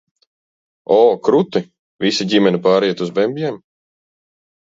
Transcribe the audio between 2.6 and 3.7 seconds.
pārejat uz bembjiem?